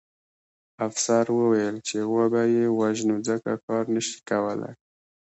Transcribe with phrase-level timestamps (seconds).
[0.87, 4.71] افسر وویل چې وبه یې وژنو ځکه کار نه شي کولی